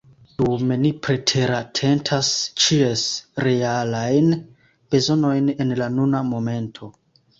[0.43, 2.31] Dume ni preteratentas
[2.63, 3.03] ĉies
[3.49, 4.33] realajn
[4.95, 6.91] bezonojn en la nuna momento.